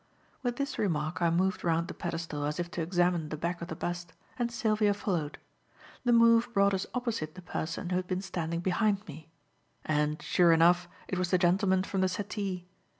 With 0.41 0.55
this 0.55 0.79
remark 0.79 1.21
I 1.21 1.29
moved 1.29 1.63
round 1.63 1.87
the 1.87 1.93
pedestal 1.93 2.43
as 2.43 2.59
if 2.59 2.71
to 2.71 2.81
examine 2.81 3.29
the 3.29 3.37
back 3.37 3.61
of 3.61 3.67
the 3.67 3.75
bust, 3.75 4.13
and 4.39 4.51
Sylvia 4.51 4.95
followed. 4.95 5.37
The 6.05 6.11
move 6.11 6.51
brought 6.55 6.73
us 6.73 6.87
opposite 6.95 7.35
the 7.35 7.41
person 7.43 7.91
who 7.91 7.97
had 7.97 8.07
been 8.07 8.23
standing 8.23 8.61
behind 8.61 9.07
me; 9.07 9.29
and, 9.85 10.19
sure 10.19 10.53
enough, 10.53 10.87
it 11.07 11.19
was 11.19 11.29
the 11.29 11.37
gentleman 11.37 11.83
from 11.83 12.01
the 12.01 12.09
settee. 12.09 12.67